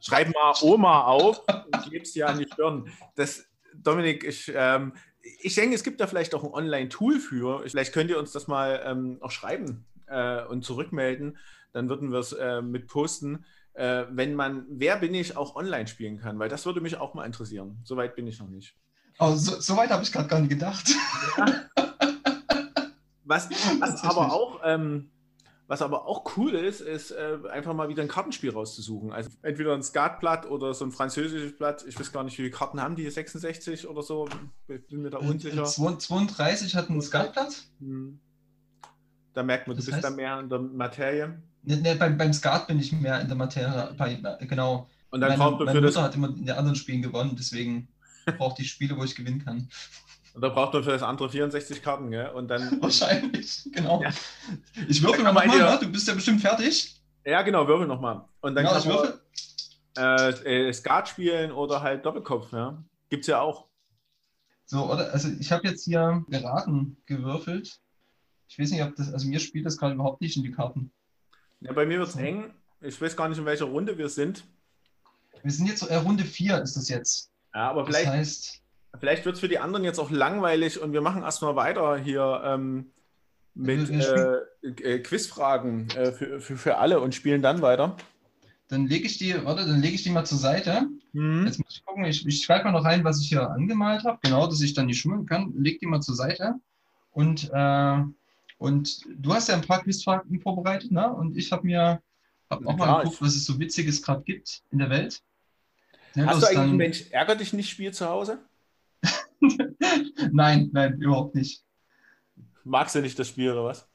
schreib 0.00 0.34
mal 0.34 0.54
Oma 0.62 1.02
auf 1.02 1.44
und 1.46 1.82
klebst 1.84 2.16
dir 2.16 2.28
an 2.28 2.40
die 2.40 2.48
Stirn. 2.52 2.90
Das, 3.14 3.44
Dominik, 3.74 4.24
ich, 4.24 4.52
ähm, 4.54 4.92
ich 5.40 5.54
denke, 5.54 5.74
es 5.74 5.84
gibt 5.84 6.00
da 6.00 6.06
vielleicht 6.06 6.34
auch 6.34 6.44
ein 6.44 6.52
Online-Tool 6.52 7.20
für. 7.20 7.62
Vielleicht 7.68 7.92
könnt 7.92 8.10
ihr 8.10 8.18
uns 8.18 8.32
das 8.32 8.48
mal 8.48 8.82
ähm, 8.84 9.18
auch 9.20 9.30
schreiben 9.30 9.86
äh, 10.06 10.44
und 10.44 10.64
zurückmelden. 10.64 11.38
Dann 11.72 11.88
würden 11.88 12.12
wir 12.12 12.18
es 12.18 12.32
äh, 12.32 12.60
mit 12.60 12.86
posten, 12.86 13.44
äh, 13.74 14.04
wenn 14.10 14.34
man 14.34 14.66
Wer 14.68 14.96
bin 14.96 15.14
ich 15.14 15.36
auch 15.36 15.56
online 15.56 15.86
spielen 15.86 16.18
kann, 16.18 16.38
weil 16.38 16.48
das 16.48 16.66
würde 16.66 16.80
mich 16.80 16.96
auch 16.96 17.14
mal 17.14 17.24
interessieren. 17.24 17.80
Soweit 17.84 18.14
bin 18.14 18.26
ich 18.26 18.38
noch 18.38 18.48
nicht. 18.48 18.76
Oh, 19.18 19.34
so, 19.34 19.60
so 19.60 19.76
weit 19.76 19.90
habe 19.90 20.02
ich 20.02 20.12
gerade 20.12 20.28
gar 20.28 20.40
nicht 20.40 20.50
gedacht. 20.50 20.90
Ja. 21.36 21.46
Was, 23.24 23.48
was 23.78 24.02
aber 24.02 24.32
auch 24.32 24.60
ähm, 24.64 25.10
was 25.68 25.80
aber 25.80 26.06
auch 26.06 26.36
cool 26.36 26.54
ist, 26.54 26.80
ist 26.80 27.12
äh, 27.12 27.38
einfach 27.50 27.72
mal 27.72 27.88
wieder 27.88 28.02
ein 28.02 28.08
Kartenspiel 28.08 28.50
rauszusuchen. 28.50 29.12
Also 29.12 29.30
entweder 29.42 29.74
ein 29.74 29.82
Skatblatt 29.82 30.50
oder 30.50 30.74
so 30.74 30.84
ein 30.84 30.92
französisches 30.92 31.56
Blatt. 31.56 31.84
Ich 31.86 31.98
weiß 31.98 32.12
gar 32.12 32.24
nicht, 32.24 32.34
wie 32.34 32.42
viele 32.42 32.50
Karten 32.50 32.80
haben 32.80 32.96
die, 32.96 33.08
66 33.08 33.88
oder 33.88 34.02
so? 34.02 34.28
Bin 34.66 35.02
mir 35.02 35.10
da 35.10 35.18
unsicher. 35.18 35.64
32 35.64 36.74
hat 36.74 36.90
ein 36.90 37.00
Skatblatt. 37.00 37.64
Hm. 37.78 38.20
Da 39.34 39.42
merkt 39.42 39.66
man, 39.66 39.76
du 39.76 39.78
das 39.78 39.86
bist 39.86 39.96
heißt, 39.96 40.04
da 40.04 40.10
mehr 40.10 40.40
in 40.40 40.48
der 40.48 40.58
Materie. 40.58 41.42
Ne, 41.62 41.76
ne, 41.76 41.94
beim, 41.94 42.18
beim 42.18 42.32
Skat 42.32 42.66
bin 42.66 42.78
ich 42.78 42.92
mehr 42.92 43.20
in 43.20 43.28
der 43.28 43.36
Materie. 43.36 43.94
Bei, 43.96 44.14
genau. 44.40 44.88
Und 45.10 45.20
dann 45.20 45.38
meine, 45.38 45.50
man 45.56 45.64
meine 45.64 45.80
Mutter 45.80 46.02
hat 46.02 46.14
immer 46.14 46.28
in 46.28 46.44
den 46.44 46.56
anderen 46.56 46.76
Spielen 46.76 47.02
gewonnen, 47.02 47.34
deswegen 47.38 47.88
brauche 48.38 48.60
ich 48.60 48.70
Spiele, 48.70 48.96
wo 48.96 49.04
ich 49.04 49.14
gewinnen 49.14 49.44
kann. 49.44 49.68
Und 50.34 50.40
da 50.40 50.48
braucht 50.48 50.72
man 50.72 50.82
für 50.82 50.90
das 50.90 51.02
andere 51.02 51.28
64 51.28 51.82
Karten, 51.82 52.10
gell? 52.10 52.30
Und 52.30 52.48
dann. 52.48 52.78
Wahrscheinlich, 52.80 53.68
genau. 53.72 54.02
Ja. 54.02 54.10
Ich 54.88 55.02
würfel 55.02 55.24
nochmal, 55.24 55.46
ne? 55.46 55.78
du 55.80 55.90
bist 55.90 56.08
ja 56.08 56.14
bestimmt 56.14 56.40
fertig. 56.40 57.00
Ja, 57.24 57.42
genau, 57.42 57.68
würfel 57.68 57.86
nochmal. 57.86 58.24
Und 58.40 58.54
dann 58.54 58.64
genau, 58.64 58.80
kann 58.80 59.12
man 59.96 60.34
äh, 60.44 60.68
äh, 60.68 60.72
Skat 60.72 61.08
spielen 61.08 61.52
oder 61.52 61.82
halt 61.82 62.04
Doppelkopf, 62.04 62.52
ja. 62.52 62.82
Gibt's 63.10 63.26
ja 63.26 63.40
auch. 63.40 63.66
So, 64.64 64.90
oder? 64.90 65.12
Also 65.12 65.28
ich 65.38 65.52
habe 65.52 65.68
jetzt 65.68 65.84
hier 65.84 66.24
geraten 66.28 66.96
gewürfelt. 67.04 67.80
Ich 68.48 68.58
weiß 68.58 68.70
nicht, 68.70 68.82
ob 68.82 68.96
das, 68.96 69.12
also 69.12 69.28
mir 69.28 69.38
spielt 69.38 69.66
das 69.66 69.76
gerade 69.76 69.94
überhaupt 69.94 70.20
nicht 70.20 70.36
in 70.36 70.42
die 70.42 70.50
Karten. 70.50 70.92
Ja, 71.60 71.72
bei 71.72 71.86
mir 71.86 71.98
wird 71.98 72.08
es 72.08 72.16
eng. 72.16 72.54
Ich 72.80 73.00
weiß 73.00 73.16
gar 73.16 73.28
nicht, 73.28 73.38
in 73.38 73.44
welcher 73.44 73.66
Runde 73.66 73.98
wir 73.98 74.08
sind. 74.08 74.44
Wir 75.42 75.50
sind 75.50 75.66
jetzt, 75.66 75.82
äh, 75.82 75.96
Runde 75.96 76.24
4 76.24 76.62
ist 76.62 76.76
das 76.76 76.88
jetzt. 76.88 77.30
Ja, 77.54 77.70
aber 77.70 77.86
vielleicht. 77.86 78.06
Das 78.06 78.14
heißt, 78.14 78.61
Vielleicht 78.98 79.24
wird 79.24 79.36
es 79.36 79.40
für 79.40 79.48
die 79.48 79.58
anderen 79.58 79.84
jetzt 79.84 79.98
auch 79.98 80.10
langweilig 80.10 80.80
und 80.80 80.92
wir 80.92 81.00
machen 81.00 81.22
erstmal 81.22 81.56
weiter 81.56 81.96
hier 81.96 82.42
ähm, 82.44 82.92
mit 83.54 83.90
äh, 83.90 84.38
äh, 84.62 84.98
Quizfragen 85.00 85.88
äh, 85.90 86.12
für, 86.12 86.40
für, 86.40 86.56
für 86.56 86.78
alle 86.78 87.00
und 87.00 87.14
spielen 87.14 87.42
dann 87.42 87.62
weiter. 87.62 87.96
Dann 88.68 88.86
lege 88.86 89.06
ich 89.06 89.18
die, 89.18 89.34
warte, 89.44 89.66
dann 89.66 89.82
lege 89.82 89.94
ich 89.94 90.02
die 90.02 90.10
mal 90.10 90.24
zur 90.24 90.38
Seite. 90.38 90.86
Mhm. 91.12 91.46
Jetzt 91.46 91.58
muss 91.58 91.76
ich 91.76 91.84
gucken, 91.84 92.04
ich, 92.04 92.26
ich 92.26 92.44
schreibe 92.44 92.64
mal 92.64 92.72
noch 92.72 92.84
rein, 92.84 93.04
was 93.04 93.20
ich 93.20 93.28
hier 93.28 93.50
angemalt 93.50 94.04
habe. 94.04 94.18
Genau, 94.22 94.46
dass 94.46 94.62
ich 94.62 94.72
dann 94.72 94.88
die 94.88 94.94
schummeln 94.94 95.26
kann. 95.26 95.52
Leg 95.56 95.78
die 95.80 95.86
mal 95.86 96.00
zur 96.00 96.14
Seite. 96.14 96.54
Und, 97.10 97.50
äh, 97.52 97.98
und 98.58 99.00
du 99.14 99.34
hast 99.34 99.48
ja 99.48 99.54
ein 99.54 99.62
paar 99.62 99.82
Quizfragen 99.82 100.40
vorbereitet, 100.40 100.90
ne? 100.90 101.12
Und 101.12 101.36
ich 101.36 101.52
habe 101.52 101.66
mir 101.66 102.00
hab 102.48 102.66
auch 102.66 102.76
mal 102.76 103.02
geguckt, 103.02 103.20
was 103.20 103.34
es 103.34 103.44
so 103.44 103.58
Witziges 103.58 104.02
gerade 104.02 104.22
gibt 104.22 104.62
in 104.70 104.78
der 104.78 104.88
Welt. 104.88 105.20
Ja, 106.14 106.26
hast 106.26 106.42
du 106.42 106.46
eigentlich 106.46 106.58
ein 106.60 106.76
Mensch, 106.76 107.04
ärger 107.10 107.36
dich 107.36 107.52
nicht 107.52 107.68
Spiel 107.68 107.92
zu 107.92 108.08
Hause? 108.08 108.38
nein, 110.32 110.70
nein, 110.72 111.00
überhaupt 111.00 111.34
nicht. 111.34 111.64
Magst 112.64 112.94
du 112.94 113.00
nicht 113.00 113.18
das 113.18 113.28
Spiel 113.28 113.50
oder 113.50 113.64
was? 113.64 113.88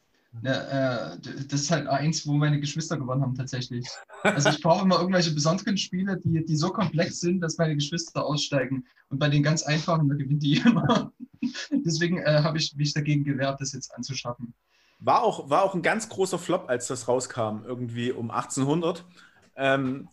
Ja, 0.44 1.14
äh, 1.14 1.18
das 1.50 1.62
ist 1.62 1.72
halt 1.72 1.88
eins, 1.88 2.28
wo 2.28 2.34
meine 2.34 2.60
Geschwister 2.60 2.98
gewonnen 2.98 3.22
haben 3.22 3.36
tatsächlich. 3.36 3.88
Also 4.24 4.50
ich 4.50 4.62
brauche 4.62 4.84
immer 4.84 5.00
irgendwelche 5.00 5.32
besonderen 5.32 5.78
Spiele, 5.78 6.20
die, 6.24 6.46
die 6.46 6.56
so 6.56 6.70
komplex 6.70 7.20
sind, 7.22 7.42
dass 7.42 7.58
meine 7.58 7.76
Geschwister 7.76 8.26
aussteigen. 8.26 8.86
Und 9.10 9.20
bei 9.20 9.30
den 9.30 9.42
ganz 9.42 9.64
einfachen, 9.64 10.08
da 10.10 10.16
gewinnt 10.16 10.44
die 10.44 10.58
immer. 10.66 11.12
Deswegen 11.72 12.20
äh, 12.20 12.42
habe 12.44 12.58
ich 12.58 12.76
mich 12.76 12.94
dagegen 12.94 13.24
gewehrt, 13.24 13.62
das 13.62 13.74
jetzt 13.74 13.96
anzuschaffen. 13.96 14.54
War 15.00 15.24
auch, 15.24 15.50
war 15.50 15.64
auch 15.64 15.76
ein 15.76 15.82
ganz 15.82 16.10
großer 16.10 16.40
Flop, 16.40 16.70
als 16.70 16.88
das 16.88 17.08
rauskam, 17.08 17.64
irgendwie 17.66 18.12
um 18.12 18.32
1800. 18.32 19.06
Ähm, 19.56 20.08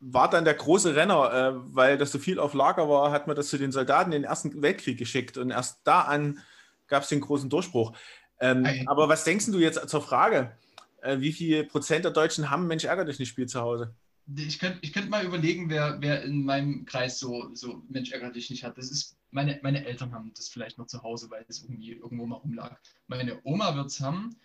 war 0.00 0.30
dann 0.30 0.44
der 0.44 0.54
große 0.54 0.94
Renner, 0.94 1.32
äh, 1.32 1.74
weil 1.74 1.98
das 1.98 2.12
so 2.12 2.18
viel 2.18 2.38
auf 2.38 2.54
Lager 2.54 2.88
war, 2.88 3.10
hat 3.10 3.26
man 3.26 3.36
das 3.36 3.48
zu 3.48 3.58
den 3.58 3.72
Soldaten 3.72 4.12
in 4.12 4.22
den 4.22 4.28
Ersten 4.28 4.62
Weltkrieg 4.62 4.98
geschickt. 4.98 5.36
Und 5.38 5.50
erst 5.50 5.80
da 5.84 6.02
an 6.02 6.40
gab 6.88 7.02
es 7.02 7.08
den 7.08 7.20
großen 7.20 7.50
Durchbruch. 7.50 7.96
Ähm, 8.38 8.66
aber 8.86 9.08
was 9.08 9.24
denkst 9.24 9.46
du 9.46 9.58
jetzt 9.58 9.88
zur 9.88 10.02
Frage? 10.02 10.56
Äh, 11.00 11.20
wie 11.20 11.32
viel 11.32 11.64
Prozent 11.64 12.04
der 12.04 12.12
Deutschen 12.12 12.50
haben 12.50 12.66
Mensch 12.66 12.84
ärger 12.84 13.04
dich 13.04 13.18
nicht 13.18 13.28
Spiel 13.28 13.46
zu 13.46 13.60
Hause? 13.60 13.94
Ich 14.36 14.58
könnte 14.58 14.78
ich 14.82 14.92
könnt 14.92 15.08
mal 15.08 15.24
überlegen, 15.24 15.70
wer, 15.70 15.98
wer 16.00 16.22
in 16.22 16.44
meinem 16.44 16.84
Kreis 16.84 17.18
so, 17.18 17.50
so 17.54 17.82
Mensch 17.88 18.12
ärger 18.12 18.30
dich 18.30 18.50
nicht 18.50 18.64
hat. 18.64 18.76
Das 18.76 18.90
ist, 18.90 19.16
meine, 19.30 19.58
meine 19.62 19.86
Eltern 19.86 20.12
haben 20.12 20.32
das 20.36 20.48
vielleicht 20.48 20.78
noch 20.78 20.86
zu 20.86 21.02
Hause, 21.02 21.30
weil 21.30 21.44
es 21.48 21.62
irgendwie 21.62 21.92
irgendwo 21.92 22.26
mal 22.26 22.36
rumlag. 22.36 22.76
Meine 23.06 23.40
Oma 23.44 23.74
wird 23.76 23.86
es 23.86 24.00
haben 24.00 24.36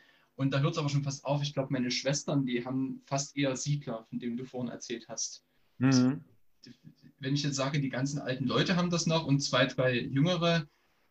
und 0.41 0.51
da 0.51 0.60
hört 0.60 0.74
es 0.74 0.77
aber 0.79 0.89
schon 0.89 1.03
fast 1.03 1.24
auf. 1.24 1.41
Ich 1.43 1.53
glaube, 1.53 1.71
meine 1.71 1.91
Schwestern, 1.91 2.45
die 2.45 2.65
haben 2.65 3.01
fast 3.05 3.38
eher 3.38 3.55
Siedler, 3.55 4.05
von 4.10 4.19
dem 4.19 4.38
du 4.38 4.45
vorhin 4.45 4.71
erzählt 4.71 5.05
hast. 5.07 5.43
Mhm. 5.77 6.24
Wenn 7.19 7.33
ich 7.36 7.43
jetzt 7.43 7.55
sage, 7.55 7.79
die 7.79 7.89
ganzen 7.89 8.19
alten 8.19 8.45
Leute 8.45 8.75
haben 8.75 8.89
das 8.89 9.05
noch 9.05 9.25
und 9.25 9.39
zwei, 9.39 9.65
drei 9.65 10.00
jüngere, 10.00 10.65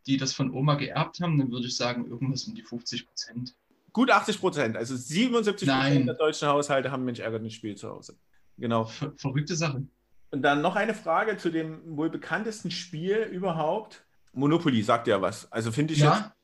die 0.07 0.17
das 0.17 0.33
von 0.33 0.53
Oma 0.53 0.75
geerbt 0.75 1.21
haben, 1.21 1.39
dann 1.39 1.51
würde 1.51 1.67
ich 1.67 1.77
sagen, 1.77 2.07
irgendwas 2.07 2.45
um 2.45 2.55
die 2.55 2.63
50 2.63 3.07
Prozent. 3.07 3.55
Gut 3.93 4.11
80 4.11 4.41
Prozent, 4.41 4.77
also 4.77 4.97
77 4.97 5.69
Prozent 5.69 6.07
der 6.07 6.15
deutschen 6.15 6.49
Haushalte 6.49 6.91
haben 6.91 7.05
Mensch 7.05 7.21
ärgernis 7.21 7.55
Spiel 7.55 7.77
zu 7.77 7.89
Hause. 7.89 8.17
Genau. 8.59 8.85
Ver 8.85 9.13
verrückte 9.17 9.57
Sache. 9.57 9.85
Und 10.31 10.43
dann 10.43 10.61
noch 10.61 10.77
eine 10.77 10.95
Frage 10.95 11.37
zu 11.37 11.51
dem 11.51 11.97
wohl 11.97 12.11
bekanntesten 12.11 12.71
Spiel 12.71 13.29
überhaupt. 13.33 14.05
Monopoly 14.33 14.83
sagt 14.83 15.09
ja 15.09 15.21
was. 15.21 15.51
Also 15.51 15.73
finde 15.73 15.95
ich, 15.95 16.01
ja. 16.01 16.35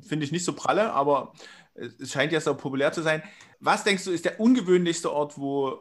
find 0.00 0.22
ich 0.22 0.32
nicht 0.32 0.44
so 0.44 0.54
pralle, 0.54 0.92
aber 0.92 1.34
es 1.76 2.12
scheint 2.12 2.32
ja 2.32 2.40
so 2.40 2.54
populär 2.54 2.92
zu 2.92 3.02
sein. 3.02 3.22
Was 3.60 3.84
denkst 3.84 4.04
du, 4.04 4.10
ist 4.10 4.24
der 4.24 4.40
ungewöhnlichste 4.40 5.12
Ort, 5.12 5.38
wo 5.38 5.80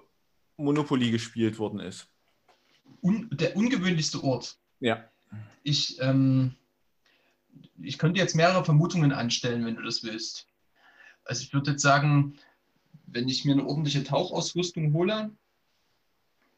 Monopoly 0.58 1.12
gespielt 1.12 1.58
worden 1.60 1.80
ist? 1.80 2.08
Un 3.02 3.30
der 3.32 3.56
ungewöhnlichste 3.56 4.24
Ort? 4.24 4.58
Ja. 4.80 5.10
Ich, 5.64 6.00
ähm, 6.02 6.56
ich 7.82 7.98
könnte 7.98 8.20
jetzt 8.20 8.36
mehrere 8.36 8.64
Vermutungen 8.64 9.12
anstellen, 9.12 9.66
wenn 9.66 9.76
du 9.76 9.84
das 9.84 10.04
willst. 10.04 10.48
Also 11.24 11.44
ich 11.44 11.54
würde 11.54 11.72
jetzt 11.72 11.82
sagen, 11.82 12.38
wenn 13.08 13.28
ich 13.28 13.46
mir 13.46 13.54
eine 13.54 13.66
ordentliche 13.66 14.04
Tauchausrüstung 14.04 14.94
hole, 14.94 15.32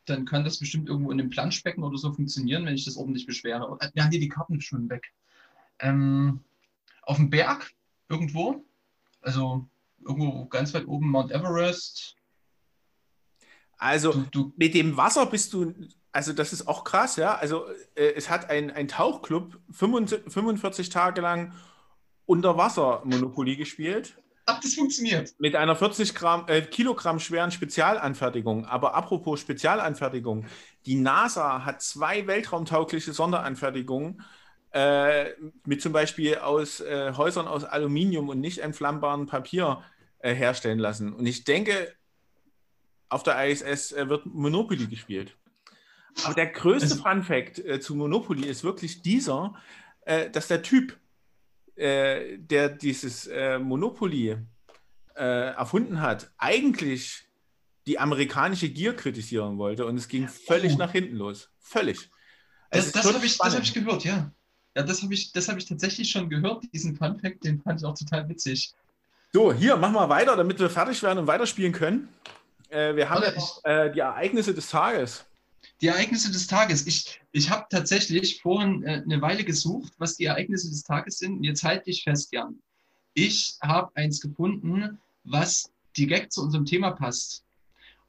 dann 0.05 0.25
kann 0.25 0.43
das 0.43 0.59
bestimmt 0.59 0.87
irgendwo 0.87 1.11
in 1.11 1.19
einem 1.19 1.29
Planschbecken 1.29 1.83
oder 1.83 1.97
so 1.97 2.13
funktionieren, 2.13 2.65
wenn 2.65 2.75
ich 2.75 2.85
das 2.85 2.97
ordentlich 2.97 3.25
beschwere. 3.25 3.77
Wir 3.93 4.03
haben 4.03 4.11
hier 4.11 4.19
die 4.19 4.29
Karten 4.29 4.61
schon 4.61 4.89
weg. 4.89 5.13
Ähm, 5.79 6.39
auf 7.03 7.17
dem 7.17 7.29
Berg 7.29 7.73
irgendwo, 8.09 8.63
also 9.27 9.67
irgendwo 9.99 10.45
ganz 10.45 10.73
weit 10.73 10.87
oben 10.87 11.11
Mount 11.11 11.31
Everest. 11.31 12.15
Also 13.77 14.13
du, 14.13 14.25
du, 14.31 14.53
mit 14.57 14.73
dem 14.73 14.97
Wasser 14.97 15.25
bist 15.27 15.53
du 15.53 15.73
also 16.17 16.33
das 16.33 16.51
ist 16.51 16.67
auch 16.67 16.83
krass, 16.83 17.15
ja. 17.17 17.35
Also 17.35 17.67
äh, 17.93 18.13
es 18.15 18.27
hat 18.31 18.49
ein, 18.49 18.71
ein 18.71 18.87
Tauchclub 18.87 19.59
45 19.69 20.89
Tage 20.89 21.21
lang 21.21 21.53
unter 22.25 22.57
Wasser 22.57 23.03
Monopoly 23.05 23.55
gespielt. 23.55 24.17
Ach, 24.47 24.59
das 24.59 24.73
funktioniert. 24.73 25.35
Mit 25.37 25.55
einer 25.55 25.75
40 25.75 26.15
Gramm, 26.15 26.45
äh, 26.47 26.61
Kilogramm 26.61 27.19
schweren 27.19 27.51
Spezialanfertigung. 27.51 28.65
Aber 28.65 28.95
apropos 28.95 29.41
Spezialanfertigung, 29.41 30.47
die 30.87 30.95
NASA 30.95 31.65
hat 31.65 31.83
zwei 31.83 32.25
weltraumtaugliche 32.25 33.13
Sonderanfertigungen 33.13 34.23
äh, 34.77 35.33
mit 35.65 35.81
zum 35.81 35.91
Beispiel 35.91 36.35
aus 36.35 36.81
äh, 36.81 37.13
Häusern 37.17 37.47
aus 37.47 37.63
Aluminium 37.63 38.29
und 38.29 38.39
nicht 38.39 38.59
entflammbaren 38.59 39.25
Papier 39.25 39.81
äh, 40.19 40.35
herstellen 40.35 40.77
lassen. 40.77 41.13
Und 41.13 41.25
ich 41.25 41.45
denke, 41.45 41.95
auf 43.09 43.23
der 43.23 43.43
ISS 43.47 43.93
äh, 43.93 44.07
wird 44.07 44.27
Monopoly 44.27 44.85
gespielt. 44.85 45.35
Aber 46.23 46.35
der 46.35 46.47
größte 46.47 46.91
also, 46.91 47.01
Fun 47.01 47.23
Fact 47.23 47.57
äh, 47.57 47.79
zu 47.79 47.95
Monopoly 47.95 48.47
ist 48.47 48.63
wirklich 48.63 49.01
dieser, 49.01 49.55
äh, 50.01 50.29
dass 50.29 50.47
der 50.47 50.61
Typ, 50.61 50.97
der 51.79 52.69
dieses 52.69 53.29
Monopoly 53.59 54.35
erfunden 55.13 56.01
hat, 56.01 56.31
eigentlich 56.39 57.27
die 57.85 57.99
amerikanische 57.99 58.69
Gier 58.69 58.95
kritisieren 58.95 59.59
wollte 59.59 59.85
und 59.85 59.95
es 59.95 60.07
ging 60.07 60.27
völlig 60.27 60.73
oh. 60.73 60.77
nach 60.79 60.91
hinten 60.91 61.17
los. 61.17 61.51
Völlig. 61.59 62.09
Das, 62.71 62.91
das 62.91 63.13
habe 63.13 63.23
ich, 63.23 63.37
hab 63.37 63.61
ich 63.61 63.73
gehört, 63.75 64.05
ja. 64.05 64.31
Ja, 64.77 64.83
das 64.83 65.01
habe 65.01 65.11
ich, 65.11 65.31
hab 65.35 65.57
ich 65.57 65.65
tatsächlich 65.65 66.11
schon 66.11 66.29
gehört, 66.29 66.63
diesen 66.71 66.95
Fun 66.95 67.19
Fact, 67.19 67.43
den 67.43 67.59
fand 67.59 67.81
ich 67.81 67.87
auch 67.87 67.97
total 67.97 68.29
witzig. 68.29 68.75
So, 69.33 69.51
hier, 69.51 69.75
machen 69.75 69.95
wir 69.95 70.07
weiter, 70.07 70.35
damit 70.35 70.59
wir 70.59 70.69
fertig 70.69 71.01
werden 71.01 71.17
und 71.17 71.25
weiterspielen 71.25 71.73
können. 71.73 72.09
Äh, 72.69 72.95
wir 72.95 73.09
haben 73.09 73.23
ja 73.23 73.31
noch, 73.31 73.63
die 73.91 73.99
Ereignisse 73.99 74.53
des 74.53 74.69
Tages. 74.69 75.25
Die 75.81 75.87
Ereignisse 75.87 76.31
des 76.31 76.45
Tages. 76.45 76.85
Ich, 76.85 77.19
ich 77.31 77.49
habe 77.49 77.65
tatsächlich 77.71 78.39
vorhin 78.39 78.83
äh, 78.83 79.01
eine 79.03 79.19
Weile 79.19 79.43
gesucht, 79.43 79.93
was 79.97 80.15
die 80.15 80.25
Ereignisse 80.25 80.69
des 80.69 80.83
Tages 80.83 81.17
sind. 81.17 81.43
jetzt 81.43 81.63
halte 81.63 81.89
ich 81.89 82.03
fest, 82.03 82.31
Jan. 82.31 82.59
Ich 83.15 83.57
habe 83.63 83.89
eins 83.95 84.21
gefunden, 84.21 84.99
was 85.23 85.71
direkt 85.97 86.33
zu 86.33 86.43
unserem 86.43 86.65
Thema 86.65 86.91
passt. 86.91 87.43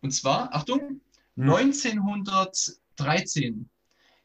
Und 0.02 0.10
zwar, 0.10 0.54
Achtung, 0.54 1.00
hm. 1.37 1.50
1913 1.50 3.70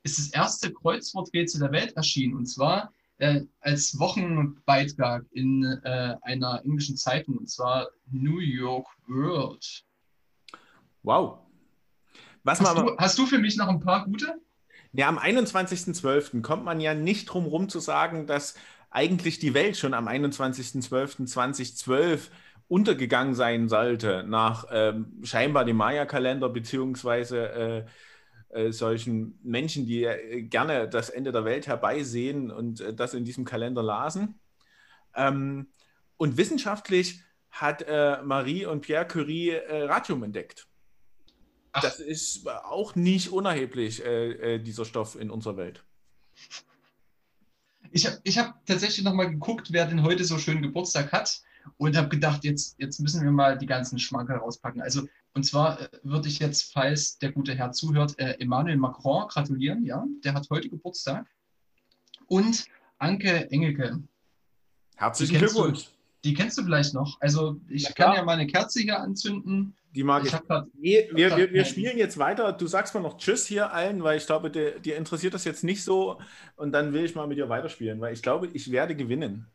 ist 0.04 0.20
das 0.20 0.30
erste 0.30 0.72
Kreuzworträtsel 0.72 1.62
der 1.62 1.72
Welt 1.72 1.96
erschienen. 1.96 2.36
Und 2.36 2.46
zwar 2.46 2.94
äh, 3.18 3.42
als 3.62 3.98
Wochenbeitrag 4.00 5.26
in 5.32 5.64
äh, 5.84 6.16
einer 6.22 6.62
englischen 6.64 6.96
Zeitung, 6.98 7.38
und 7.38 7.50
zwar 7.50 7.88
New 8.12 8.38
York 8.40 8.86
World. 9.08 9.84
Wow. 11.04 11.40
Was 12.44 12.60
hast, 12.60 12.78
du, 12.78 12.98
hast 12.98 13.18
du 13.18 13.26
für 13.26 13.40
mich 13.40 13.56
noch 13.56 13.70
ein 13.70 13.80
paar 13.80 14.04
gute? 14.06 14.36
Ja, 14.92 15.08
am 15.08 15.18
21.12. 15.18 16.42
kommt 16.42 16.66
man 16.66 16.82
ja 16.82 16.94
nicht 16.94 17.26
drum 17.26 17.46
rum 17.46 17.70
zu 17.70 17.80
sagen, 17.80 18.28
dass 18.28 18.56
eigentlich 18.92 19.40
die 19.40 19.54
Welt 19.54 19.78
schon 19.78 19.94
am 19.94 20.08
21.12.2012 20.08 22.30
untergegangen 22.68 23.36
sein 23.36 23.70
sollte, 23.70 24.26
nach 24.28 24.66
ähm, 24.72 25.22
scheinbar 25.24 25.64
dem 25.66 25.78
Maya-Kalender 25.78 26.50
beziehungsweise 26.50 27.50
äh, 27.50 27.86
äh, 28.54 28.72
solchen 28.72 29.40
Menschen, 29.44 29.86
die 29.86 30.04
äh, 30.04 30.44
gerne 30.44 30.88
das 30.88 31.10
Ende 31.10 31.32
der 31.32 31.46
Welt 31.46 31.68
herbeisehen 31.68 32.52
und 32.52 32.82
äh, 32.82 32.94
das 32.94 33.14
in 33.14 33.26
diesem 33.26 33.46
Kalender 33.46 33.84
lasen. 33.84 34.40
Ähm, 35.16 35.68
und 36.18 36.38
wissenschaftlich 36.38 37.22
hat 37.50 37.84
äh, 37.84 38.22
Marie 38.24 38.66
und 38.66 38.82
Pierre 38.82 39.08
Curie 39.08 39.50
äh, 39.50 39.84
Radium 39.84 40.24
entdeckt. 40.24 40.68
Ach. 41.72 41.82
Das 41.82 42.00
ist 42.00 42.48
auch 42.48 42.96
nicht 42.96 43.30
unerheblich, 43.32 44.04
dieser 44.62 44.86
Stoff 44.86 45.16
in 45.16 45.32
unserer 45.32 45.58
Welt. 45.58 45.84
Ich 47.92 48.06
habe 48.06 48.20
ich 48.24 48.38
hab 48.38 48.64
tatsächlich 48.68 49.04
nochmal 49.04 49.32
geguckt, 49.32 49.70
wer 49.72 49.88
denn 49.88 50.04
heute 50.04 50.24
so 50.24 50.38
schön 50.38 50.62
Geburtstag 50.62 51.12
hat 51.12 51.42
und 51.78 51.98
habe 51.98 52.10
gedacht, 52.10 52.44
jetzt, 52.44 52.76
jetzt 52.80 53.00
müssen 53.00 53.24
wir 53.24 53.32
mal 53.32 53.58
die 53.58 53.66
ganzen 53.66 54.00
Schmankerl 54.00 54.38
rauspacken. 54.38 54.82
Also, 54.82 55.08
und 55.34 55.44
zwar 55.44 55.82
äh, 55.82 55.90
würde 56.04 56.28
ich 56.28 56.40
jetzt, 56.40 56.72
falls 56.72 57.18
der 57.20 57.32
gute 57.32 57.56
Herr 57.56 57.72
zuhört, 57.72 58.18
äh, 58.20 58.38
Emmanuel 58.40 58.78
Macron 58.78 59.28
gratulieren, 59.28 59.84
ja, 59.86 60.06
der 60.24 60.34
hat 60.34 60.50
heute 60.50 60.70
Geburtstag. 60.70 61.28
Und 62.28 62.66
Anke 62.98 63.52
Engelke. 63.52 64.02
Herzlichen 64.96 65.38
Glückwunsch. 65.38 65.90
die 66.24 66.34
kennst 66.34 66.58
du 66.58 66.64
vielleicht 66.64 66.94
noch. 66.94 67.20
Also, 67.20 67.60
ich 67.68 67.94
kann 67.96 68.16
ja 68.16 68.24
mal 68.24 68.34
eine 68.34 68.48
Kerze 68.48 68.82
hier 68.82 69.00
anzünden. 69.00 69.76
Die 69.96 70.04
mag 70.04 70.26
ich. 70.26 70.34
ich 70.34 70.40
nee, 70.80 71.10
wir, 71.14 71.38
wir, 71.38 71.52
wir, 71.52 71.66
spielen 71.66 71.98
jetzt 71.98 72.18
weiter. 72.18 72.52
Du 72.54 72.66
sagst 72.66 72.96
mal 72.96 73.02
noch 73.02 73.18
Tschüss 73.18 73.46
hier 73.46 73.72
allen, 73.72 74.04
weil 74.04 74.18
ich 74.18 74.26
glaube, 74.26 74.50
dir, 74.50 74.80
dir, 74.80 74.98
interessiert 74.98 75.34
das 75.36 75.44
jetzt 75.44 75.64
nicht 75.64 75.84
so. 75.84 76.20
Und 76.56 76.72
dann 76.72 76.94
will 76.94 77.06
ich 77.06 77.14
mal 77.14 77.28
mit 77.28 77.38
dir 77.38 77.50
weiterspielen, 77.50 78.02
weil 78.02 78.14
ich 78.14 78.22
glaube, 78.22 78.48
ich 78.54 78.72
werde 78.72 78.96
gewinnen. 78.96 79.48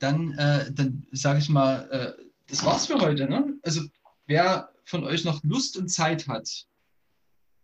Dann, 0.00 0.32
äh, 0.32 0.72
dann 0.72 1.06
sage 1.12 1.38
ich 1.38 1.48
mal, 1.48 1.88
äh, 1.90 2.22
das 2.48 2.64
war's 2.64 2.86
für 2.86 3.00
heute. 3.00 3.28
Ne? 3.28 3.54
Also, 3.62 3.82
wer 4.26 4.72
von 4.84 5.04
euch 5.04 5.24
noch 5.24 5.42
Lust 5.44 5.76
und 5.76 5.88
Zeit 5.88 6.26
hat, 6.26 6.66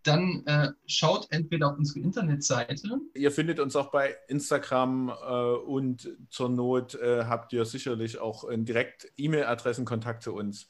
dann 0.07 0.47
äh, 0.47 0.73
schaut 0.87 1.27
entweder 1.31 1.71
auf 1.73 1.79
unsere 1.79 2.01
Internetseite. 2.01 3.01
Ihr 3.15 3.33
findet 3.33 3.59
uns 3.59 3.75
auch 3.75 3.91
bei 3.91 4.17
Instagram 4.29 5.09
äh, 5.09 5.13
und 5.13 6.09
zur 6.31 6.49
Not 6.49 6.95
äh, 6.95 7.25
habt 7.25 7.53
ihr 7.53 7.65
sicherlich 7.65 8.19
auch 8.19 8.45
direkt 8.49 9.13
E-Mail-Adressenkontakt 9.17 10.23
zu 10.23 10.33
uns. 10.33 10.69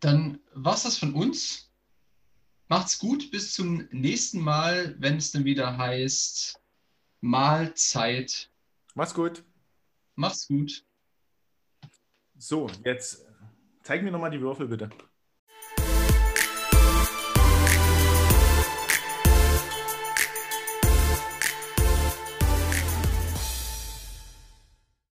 Dann 0.00 0.40
war 0.54 0.74
es 0.74 0.84
das 0.84 0.96
von 0.96 1.12
uns. 1.12 1.70
Macht's 2.68 2.98
gut, 2.98 3.30
bis 3.30 3.52
zum 3.52 3.86
nächsten 3.90 4.40
Mal, 4.40 4.94
wenn 4.98 5.16
es 5.16 5.32
dann 5.32 5.44
wieder 5.44 5.76
heißt 5.76 6.58
Mahlzeit. 7.20 8.48
Mach's 8.94 9.12
gut. 9.12 9.44
Mach's 10.14 10.48
gut. 10.48 10.84
So, 12.40 12.68
jetzt 12.84 13.24
zeig 13.82 14.02
mir 14.02 14.10
nochmal 14.10 14.30
die 14.32 14.40
Würfel 14.40 14.66
bitte. 14.68 14.90